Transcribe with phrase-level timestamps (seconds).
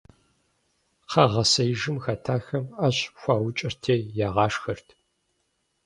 [1.05, 3.95] Кхъэгъэсеижым хэтахэм Ӏэщ хуаукӀырти
[4.27, 4.87] ягъашхэрт.